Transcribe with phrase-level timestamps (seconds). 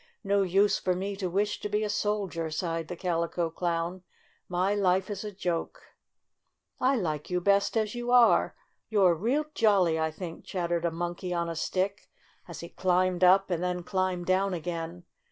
[0.23, 4.01] "No use for me to wish to be a soldier," sighed the Calico Clown.
[4.49, 5.77] "My life is a joke!"
[6.79, 8.55] 6 6 1 like you best as you are.
[8.91, 12.09] Y ou 'r e real jolly, I think," chattered a Monkey on a Stick,
[12.47, 15.03] as he climbed up and then climbed down again.